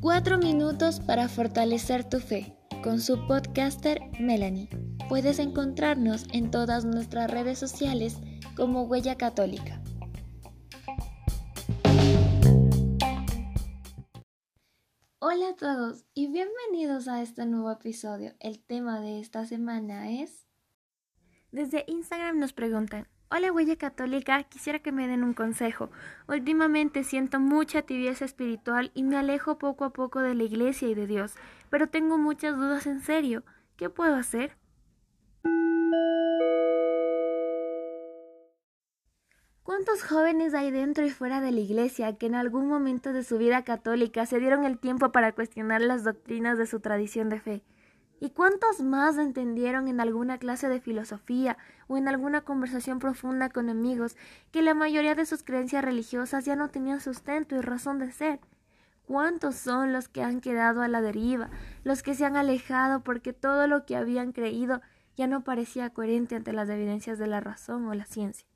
Cuatro 0.00 0.38
minutos 0.38 1.00
para 1.00 1.28
fortalecer 1.28 2.04
tu 2.04 2.20
fe 2.20 2.56
con 2.82 3.00
su 3.00 3.26
podcaster 3.26 4.00
Melanie. 4.20 4.68
Puedes 5.08 5.38
encontrarnos 5.38 6.26
en 6.32 6.50
todas 6.50 6.84
nuestras 6.84 7.30
redes 7.30 7.58
sociales 7.58 8.18
como 8.56 8.82
Huella 8.82 9.16
Católica. 9.16 9.82
Hola 15.18 15.50
a 15.50 15.56
todos 15.56 16.04
y 16.14 16.28
bienvenidos 16.28 17.08
a 17.08 17.22
este 17.22 17.46
nuevo 17.46 17.70
episodio. 17.70 18.34
El 18.40 18.62
tema 18.62 19.00
de 19.00 19.20
esta 19.20 19.46
semana 19.46 20.10
es... 20.10 20.46
Desde 21.50 21.84
Instagram 21.88 22.38
nos 22.38 22.52
preguntan, 22.52 23.08
Hola 23.32 23.52
huella 23.52 23.76
católica, 23.76 24.42
quisiera 24.42 24.80
que 24.80 24.90
me 24.90 25.06
den 25.06 25.22
un 25.22 25.34
consejo. 25.34 25.88
Últimamente 26.26 27.04
siento 27.04 27.38
mucha 27.38 27.82
tibieza 27.82 28.24
espiritual 28.24 28.90
y 28.92 29.04
me 29.04 29.16
alejo 29.16 29.56
poco 29.56 29.84
a 29.84 29.92
poco 29.92 30.18
de 30.18 30.34
la 30.34 30.42
iglesia 30.42 30.88
y 30.88 30.96
de 30.96 31.06
Dios, 31.06 31.36
pero 31.70 31.88
tengo 31.88 32.18
muchas 32.18 32.56
dudas 32.56 32.88
en 32.88 33.00
serio. 33.00 33.44
¿Qué 33.76 33.88
puedo 33.88 34.16
hacer? 34.16 34.56
¿Cuántos 39.62 40.02
jóvenes 40.02 40.52
hay 40.52 40.72
dentro 40.72 41.06
y 41.06 41.10
fuera 41.10 41.40
de 41.40 41.52
la 41.52 41.60
iglesia 41.60 42.16
que 42.18 42.26
en 42.26 42.34
algún 42.34 42.66
momento 42.66 43.12
de 43.12 43.22
su 43.22 43.38
vida 43.38 43.62
católica 43.62 44.26
se 44.26 44.40
dieron 44.40 44.64
el 44.64 44.80
tiempo 44.80 45.12
para 45.12 45.30
cuestionar 45.36 45.82
las 45.82 46.02
doctrinas 46.02 46.58
de 46.58 46.66
su 46.66 46.80
tradición 46.80 47.28
de 47.28 47.38
fe? 47.38 47.62
¿Y 48.22 48.30
cuántos 48.30 48.82
más 48.82 49.16
entendieron 49.16 49.88
en 49.88 49.98
alguna 49.98 50.36
clase 50.36 50.68
de 50.68 50.80
filosofía 50.80 51.56
o 51.88 51.96
en 51.96 52.06
alguna 52.06 52.42
conversación 52.42 52.98
profunda 52.98 53.48
con 53.48 53.70
amigos 53.70 54.14
que 54.52 54.60
la 54.60 54.74
mayoría 54.74 55.14
de 55.14 55.24
sus 55.24 55.42
creencias 55.42 55.82
religiosas 55.82 56.44
ya 56.44 56.54
no 56.54 56.68
tenían 56.68 57.00
sustento 57.00 57.56
y 57.56 57.62
razón 57.62 57.98
de 57.98 58.12
ser? 58.12 58.38
¿Cuántos 59.06 59.56
son 59.56 59.94
los 59.94 60.08
que 60.08 60.22
han 60.22 60.42
quedado 60.42 60.82
a 60.82 60.88
la 60.88 61.00
deriva, 61.00 61.48
los 61.82 62.02
que 62.02 62.14
se 62.14 62.26
han 62.26 62.36
alejado 62.36 63.02
porque 63.02 63.32
todo 63.32 63.66
lo 63.66 63.86
que 63.86 63.96
habían 63.96 64.32
creído 64.32 64.82
ya 65.16 65.26
no 65.26 65.42
parecía 65.42 65.88
coherente 65.90 66.36
ante 66.36 66.52
las 66.52 66.68
evidencias 66.68 67.18
de 67.18 67.26
la 67.26 67.40
razón 67.40 67.86
o 67.86 67.94
la 67.94 68.04
ciencia? 68.04 68.46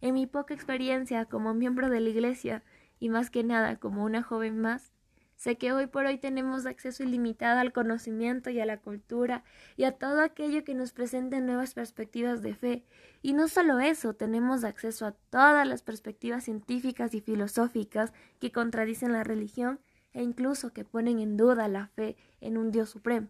En 0.00 0.14
mi 0.14 0.26
poca 0.26 0.54
experiencia 0.54 1.24
como 1.24 1.52
miembro 1.52 1.90
de 1.90 2.00
la 2.00 2.08
Iglesia, 2.08 2.62
y 3.00 3.08
más 3.08 3.28
que 3.28 3.42
nada 3.42 3.76
como 3.76 4.04
una 4.04 4.22
joven 4.22 4.60
más, 4.60 4.92
Sé 5.40 5.56
que 5.56 5.72
hoy 5.72 5.86
por 5.86 6.04
hoy 6.04 6.18
tenemos 6.18 6.66
acceso 6.66 7.02
ilimitado 7.02 7.60
al 7.60 7.72
conocimiento 7.72 8.50
y 8.50 8.60
a 8.60 8.66
la 8.66 8.76
cultura 8.76 9.42
y 9.74 9.84
a 9.84 9.92
todo 9.92 10.20
aquello 10.20 10.64
que 10.64 10.74
nos 10.74 10.92
presente 10.92 11.40
nuevas 11.40 11.72
perspectivas 11.72 12.42
de 12.42 12.54
fe. 12.54 12.84
Y 13.22 13.32
no 13.32 13.48
solo 13.48 13.80
eso, 13.80 14.12
tenemos 14.12 14.64
acceso 14.64 15.06
a 15.06 15.12
todas 15.30 15.66
las 15.66 15.80
perspectivas 15.80 16.44
científicas 16.44 17.14
y 17.14 17.22
filosóficas 17.22 18.12
que 18.38 18.52
contradicen 18.52 19.14
la 19.14 19.24
religión 19.24 19.80
e 20.12 20.22
incluso 20.22 20.74
que 20.74 20.84
ponen 20.84 21.18
en 21.20 21.38
duda 21.38 21.68
la 21.68 21.86
fe 21.86 22.18
en 22.42 22.58
un 22.58 22.70
Dios 22.70 22.90
supremo. 22.90 23.28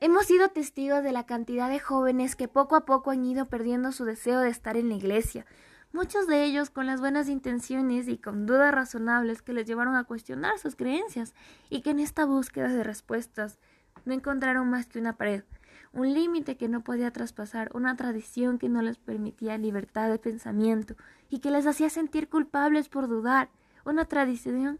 Hemos 0.00 0.26
sido 0.26 0.48
testigos 0.48 1.04
de 1.04 1.12
la 1.12 1.24
cantidad 1.24 1.70
de 1.70 1.78
jóvenes 1.78 2.34
que 2.34 2.48
poco 2.48 2.74
a 2.74 2.84
poco 2.84 3.12
han 3.12 3.24
ido 3.24 3.44
perdiendo 3.46 3.92
su 3.92 4.04
deseo 4.04 4.40
de 4.40 4.50
estar 4.50 4.76
en 4.76 4.88
la 4.88 4.96
iglesia, 4.96 5.46
muchos 5.92 6.26
de 6.26 6.44
ellos 6.44 6.70
con 6.70 6.86
las 6.86 7.00
buenas 7.00 7.28
intenciones 7.28 8.08
y 8.08 8.18
con 8.18 8.46
dudas 8.46 8.72
razonables 8.72 9.42
que 9.42 9.52
les 9.52 9.66
llevaron 9.66 9.96
a 9.96 10.04
cuestionar 10.04 10.58
sus 10.58 10.76
creencias 10.76 11.34
y 11.70 11.80
que 11.80 11.90
en 11.90 12.00
esta 12.00 12.24
búsqueda 12.24 12.68
de 12.68 12.84
respuestas 12.84 13.58
no 14.04 14.14
encontraron 14.14 14.68
más 14.68 14.86
que 14.86 14.98
una 14.98 15.16
pared, 15.16 15.44
un 15.92 16.12
límite 16.12 16.56
que 16.56 16.68
no 16.68 16.84
podía 16.84 17.12
traspasar, 17.12 17.70
una 17.74 17.96
tradición 17.96 18.58
que 18.58 18.68
no 18.68 18.82
les 18.82 18.98
permitía 18.98 19.58
libertad 19.58 20.10
de 20.10 20.18
pensamiento 20.18 20.94
y 21.28 21.40
que 21.40 21.50
les 21.50 21.66
hacía 21.66 21.90
sentir 21.90 22.28
culpables 22.28 22.88
por 22.88 23.08
dudar, 23.08 23.50
una 23.84 24.04
tradición 24.04 24.78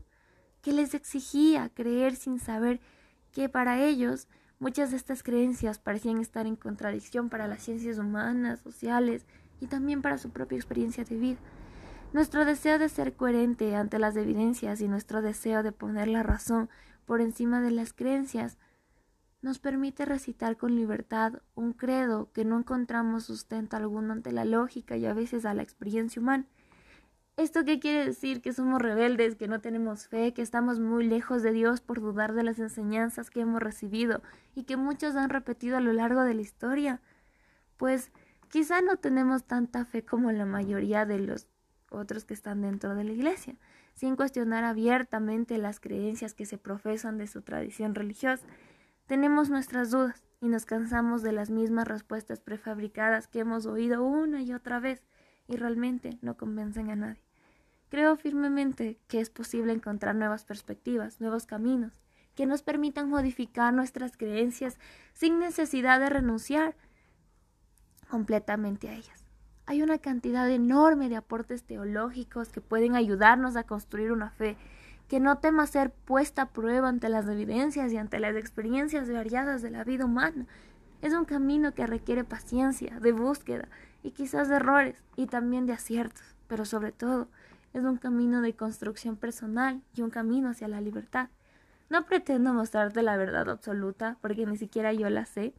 que 0.63 0.73
les 0.73 0.95
exigía 0.95 1.71
creer 1.71 2.17
sin 2.17 2.39
saber 2.41 2.81
que 3.33 3.49
para 3.49 3.83
ellos 3.83 4.29
muchas 4.59 4.91
de 4.91 4.97
estas 4.97 5.23
creencias 5.23 5.79
parecían 5.79 6.19
estar 6.19 6.47
en 6.47 6.57
contradicción 6.57 7.29
para 7.29 7.47
las 7.47 7.63
ciencias 7.63 7.99
humanas, 7.99 8.61
sociales, 8.61 9.27
y 9.61 9.67
también 9.67 10.03
para 10.03 10.19
su 10.19 10.31
propia 10.31 10.57
experiencia 10.57 11.05
de 11.05 11.17
vida. 11.17 11.39
Nuestro 12.13 12.45
deseo 12.45 12.79
de 12.79 12.89
ser 12.89 13.15
coherente 13.15 13.77
ante 13.77 13.99
las 13.99 14.17
evidencias 14.17 14.81
y 14.81 14.89
nuestro 14.89 15.21
deseo 15.21 15.63
de 15.63 15.73
poner 15.73 16.09
la 16.09 16.23
razón 16.23 16.71
por 17.05 17.21
encima 17.21 17.61
de 17.61 17.71
las 17.71 17.93
creencias 17.93 18.59
nos 19.41 19.59
permite 19.59 20.05
recitar 20.05 20.57
con 20.57 20.75
libertad 20.75 21.35
un 21.55 21.73
credo 21.73 22.33
que 22.33 22.45
no 22.45 22.59
encontramos 22.59 23.25
sustento 23.25 23.77
alguno 23.77 24.13
ante 24.13 24.33
la 24.33 24.45
lógica 24.45 24.97
y 24.97 25.07
a 25.07 25.15
veces 25.15 25.45
a 25.45 25.55
la 25.55 25.63
experiencia 25.63 26.21
humana. 26.21 26.47
¿Esto 27.37 27.65
qué 27.65 27.79
quiere 27.79 28.05
decir? 28.05 28.43
Que 28.43 28.53
somos 28.53 28.83
rebeldes, 28.83 29.37
que 29.37 29.47
no 29.47 29.61
tenemos 29.61 30.09
fe, 30.09 30.35
que 30.35 30.43
estamos 30.43 30.81
muy 30.81 31.07
lejos 31.07 31.43
de 31.43 31.53
Dios 31.53 31.81
por 31.81 32.01
dudar 32.01 32.33
de 32.33 32.43
las 32.43 32.59
enseñanzas 32.59 33.31
que 33.31 33.41
hemos 33.41 33.63
recibido 33.63 34.23
y 34.57 34.65
que 34.65 34.77
muchos 34.77 35.15
han 35.15 35.31
repetido 35.31 35.77
a 35.77 35.81
lo 35.81 35.93
largo 35.93 36.25
de 36.25 36.35
la 36.35 36.43
historia. 36.43 37.01
Pues 37.77 38.11
Quizá 38.51 38.81
no 38.81 38.97
tenemos 38.97 39.45
tanta 39.45 39.85
fe 39.85 40.05
como 40.05 40.33
la 40.33 40.47
mayoría 40.47 41.05
de 41.05 41.19
los 41.19 41.49
otros 41.91 42.25
que 42.25 42.35
están 42.35 42.63
dentro 42.63 42.95
de 42.95 43.05
la 43.05 43.13
iglesia, 43.13 43.57
sin 43.95 44.17
cuestionar 44.17 44.65
abiertamente 44.65 45.59
las 45.59 45.81
creencias 45.81 46.35
que 46.35 46.47
se 46.47 46.59
profesan 46.59 47.19
de 47.19 47.27
su 47.27 47.43
tradición 47.43 47.95
religiosa. 47.95 48.47
Tenemos 49.07 49.51
nuestras 49.51 49.91
dudas 49.91 50.25
y 50.41 50.49
nos 50.49 50.65
cansamos 50.65 51.23
de 51.23 51.33
las 51.33 51.51
mismas 51.51 51.89
respuestas 51.89 52.41
prefabricadas 52.41 53.27
que 53.27 53.41
hemos 53.41 53.67
oído 53.67 54.03
una 54.03 54.43
y 54.43 54.53
otra 54.53 54.81
vez 54.81 55.03
y 55.47 55.57
realmente 55.57 56.19
no 56.23 56.37
convencen 56.37 56.91
a 56.91 56.97
nadie. 56.97 57.23
Creo 57.89 58.17
firmemente 58.17 58.99
que 59.09 59.21
es 59.21 59.31
posible 59.31 59.73
encontrar 59.73 60.15
nuevas 60.15 60.45
perspectivas, 60.45 61.21
nuevos 61.21 61.47
caminos, 61.47 61.93
que 62.35 62.47
nos 62.47 62.63
permitan 62.63 63.09
modificar 63.09 63.73
nuestras 63.75 64.17
creencias 64.17 64.79
sin 65.13 65.39
necesidad 65.39 65.99
de 65.99 66.11
renunciar 66.11 66.77
completamente 68.09 68.89
a 68.89 68.95
ellas. 68.95 69.25
Hay 69.67 69.83
una 69.83 69.99
cantidad 69.99 70.51
enorme 70.51 71.09
de 71.09 71.17
aportes 71.17 71.63
teológicos 71.63 72.49
que 72.49 72.61
pueden 72.61 72.97
ayudarnos 72.97 73.55
a 73.57 73.65
construir 73.65 74.13
una 74.13 74.31
fe 74.31 74.57
que 75.09 75.21
no 75.21 75.39
tema 75.39 75.67
ser 75.67 75.91
puesta 75.91 76.43
a 76.43 76.49
prueba 76.51 76.89
ante 76.89 77.09
las 77.09 77.27
evidencias 77.27 77.93
y 77.93 77.97
ante 77.97 78.21
las 78.21 78.37
experiencias 78.37 79.11
variadas 79.11 79.63
de 79.63 79.71
la 79.71 79.85
vida 79.85 80.05
humana. 80.05 80.47
Es 81.01 81.15
un 81.15 81.25
camino 81.25 81.73
que 81.75 81.87
requiere 81.87 82.25
paciencia, 82.25 83.01
de 83.01 83.13
búsqueda 83.13 83.69
y 84.03 84.11
quizás 84.11 84.49
de 84.49 84.57
errores 84.57 85.03
y 85.17 85.27
también 85.27 85.67
de 85.67 85.73
aciertos, 85.73 86.37
pero 86.47 86.65
sobre 86.65 86.93
todo 86.93 87.29
es 87.73 87.85
un 87.85 87.97
camino 87.97 88.43
de 88.43 88.55
construcción 88.55 89.17
personal 89.17 89.83
y 89.95 90.03
un 90.03 90.11
camino 90.11 90.51
hacia 90.51 90.69
la 90.69 90.81
libertad. 90.81 91.29
No 91.89 92.05
pretendo 92.05 92.53
mostrarte 92.53 93.03
la 93.03 93.17
verdad 93.17 93.49
absoluta, 93.49 94.19
porque 94.21 94.45
ni 94.45 94.59
siquiera 94.59 94.93
yo 94.93 95.09
la 95.09 95.25
sé, 95.25 95.55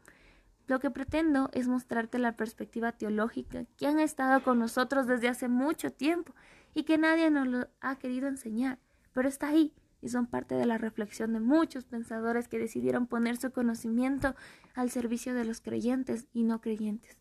lo 0.69 0.79
que 0.79 0.91
pretendo 0.91 1.49
es 1.51 1.67
mostrarte 1.67 2.19
la 2.19 2.37
perspectiva 2.37 2.91
teológica 2.91 3.65
que 3.75 3.87
han 3.87 3.99
estado 3.99 4.43
con 4.43 4.59
nosotros 4.59 5.07
desde 5.07 5.27
hace 5.27 5.47
mucho 5.47 5.91
tiempo 5.91 6.35
y 6.75 6.83
que 6.83 6.99
nadie 6.99 7.31
nos 7.31 7.47
lo 7.47 7.67
ha 7.81 7.97
querido 7.97 8.27
enseñar, 8.27 8.77
pero 9.11 9.27
está 9.27 9.47
ahí 9.47 9.73
y 9.99 10.09
son 10.09 10.27
parte 10.27 10.53
de 10.53 10.67
la 10.67 10.77
reflexión 10.77 11.33
de 11.33 11.39
muchos 11.39 11.85
pensadores 11.85 12.47
que 12.47 12.59
decidieron 12.59 13.07
poner 13.07 13.37
su 13.37 13.51
conocimiento 13.51 14.35
al 14.75 14.91
servicio 14.91 15.33
de 15.33 15.43
los 15.43 15.59
creyentes 15.59 16.27
y 16.33 16.43
no 16.43 16.61
creyentes. 16.61 17.17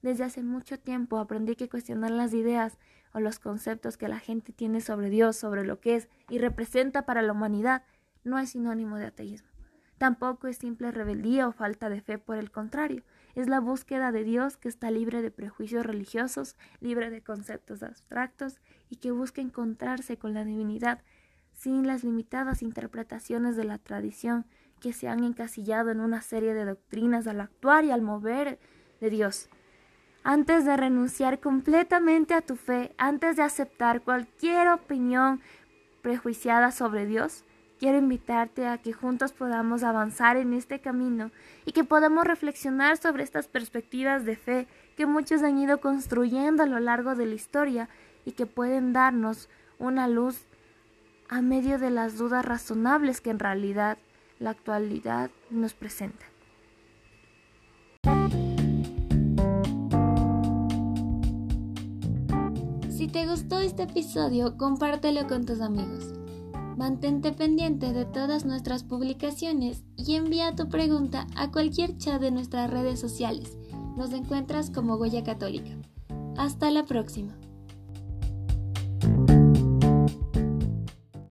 Desde 0.00 0.22
hace 0.22 0.44
mucho 0.44 0.78
tiempo 0.78 1.18
aprendí 1.18 1.56
que 1.56 1.68
cuestionar 1.68 2.12
las 2.12 2.34
ideas 2.34 2.78
o 3.12 3.18
los 3.18 3.40
conceptos 3.40 3.96
que 3.96 4.06
la 4.06 4.20
gente 4.20 4.52
tiene 4.52 4.80
sobre 4.80 5.10
Dios, 5.10 5.36
sobre 5.36 5.66
lo 5.66 5.80
que 5.80 5.96
es 5.96 6.08
y 6.30 6.38
representa 6.38 7.04
para 7.04 7.22
la 7.22 7.32
humanidad, 7.32 7.82
no 8.22 8.38
es 8.38 8.50
sinónimo 8.50 8.96
de 8.96 9.06
ateísmo. 9.06 9.55
Tampoco 9.98 10.46
es 10.46 10.58
simple 10.58 10.90
rebeldía 10.90 11.48
o 11.48 11.52
falta 11.52 11.88
de 11.88 12.02
fe, 12.02 12.18
por 12.18 12.36
el 12.36 12.50
contrario, 12.50 13.02
es 13.34 13.48
la 13.48 13.60
búsqueda 13.60 14.12
de 14.12 14.24
Dios 14.24 14.56
que 14.56 14.68
está 14.68 14.90
libre 14.90 15.22
de 15.22 15.30
prejuicios 15.30 15.86
religiosos, 15.86 16.56
libre 16.80 17.10
de 17.10 17.22
conceptos 17.22 17.82
abstractos 17.82 18.60
y 18.90 18.96
que 18.96 19.10
busca 19.10 19.40
encontrarse 19.40 20.18
con 20.18 20.34
la 20.34 20.44
divinidad 20.44 21.02
sin 21.52 21.86
las 21.86 22.04
limitadas 22.04 22.62
interpretaciones 22.62 23.56
de 23.56 23.64
la 23.64 23.78
tradición 23.78 24.44
que 24.80 24.92
se 24.92 25.08
han 25.08 25.24
encasillado 25.24 25.90
en 25.90 26.00
una 26.00 26.20
serie 26.20 26.54
de 26.54 26.66
doctrinas 26.66 27.26
al 27.26 27.40
actuar 27.40 27.84
y 27.84 27.90
al 27.90 28.02
mover 28.02 28.58
de 29.00 29.10
Dios. 29.10 29.48
Antes 30.22 30.64
de 30.64 30.76
renunciar 30.76 31.40
completamente 31.40 32.34
a 32.34 32.42
tu 32.42 32.56
fe, 32.56 32.94
antes 32.98 33.36
de 33.36 33.42
aceptar 33.42 34.02
cualquier 34.02 34.68
opinión 34.68 35.40
prejuiciada 36.02 36.72
sobre 36.72 37.06
Dios, 37.06 37.44
Quiero 37.78 37.98
invitarte 37.98 38.66
a 38.66 38.78
que 38.78 38.94
juntos 38.94 39.32
podamos 39.32 39.82
avanzar 39.82 40.38
en 40.38 40.54
este 40.54 40.80
camino 40.80 41.30
y 41.66 41.72
que 41.72 41.84
podamos 41.84 42.24
reflexionar 42.24 42.96
sobre 42.96 43.22
estas 43.22 43.48
perspectivas 43.48 44.24
de 44.24 44.36
fe 44.36 44.66
que 44.96 45.04
muchos 45.04 45.42
han 45.42 45.58
ido 45.58 45.78
construyendo 45.78 46.62
a 46.62 46.66
lo 46.66 46.80
largo 46.80 47.14
de 47.14 47.26
la 47.26 47.34
historia 47.34 47.90
y 48.24 48.32
que 48.32 48.46
pueden 48.46 48.94
darnos 48.94 49.50
una 49.78 50.08
luz 50.08 50.46
a 51.28 51.42
medio 51.42 51.78
de 51.78 51.90
las 51.90 52.16
dudas 52.16 52.46
razonables 52.46 53.20
que 53.20 53.30
en 53.30 53.38
realidad 53.38 53.98
la 54.38 54.50
actualidad 54.50 55.30
nos 55.50 55.74
presenta. 55.74 56.24
Si 62.88 63.08
te 63.08 63.26
gustó 63.26 63.60
este 63.60 63.82
episodio, 63.82 64.56
compártelo 64.56 65.26
con 65.26 65.44
tus 65.44 65.60
amigos. 65.60 66.14
Mantente 66.76 67.32
pendiente 67.32 67.94
de 67.94 68.04
todas 68.04 68.44
nuestras 68.44 68.84
publicaciones 68.84 69.82
y 69.96 70.14
envía 70.14 70.54
tu 70.54 70.68
pregunta 70.68 71.26
a 71.34 71.50
cualquier 71.50 71.96
chat 71.96 72.20
de 72.20 72.30
nuestras 72.30 72.70
redes 72.70 73.00
sociales. 73.00 73.56
Nos 73.96 74.12
encuentras 74.12 74.70
como 74.70 74.98
Goya 74.98 75.24
Católica. 75.24 75.70
Hasta 76.36 76.70
la 76.70 76.84
próxima. 76.84 77.34